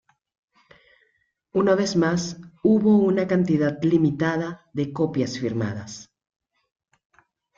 [1.53, 6.09] Una vez más, hubo una cantidad limitada de copias firmadas.